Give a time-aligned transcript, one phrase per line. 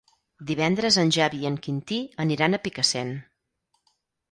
[0.51, 3.15] Divendres en Xavi i en Quintí aniran a Picassent.